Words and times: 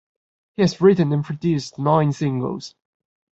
He 0.55 0.63
has 0.63 0.81
written 0.81 1.13
and 1.13 1.23
produced 1.23 1.77
nine 1.77 2.11
singles. 2.11 2.73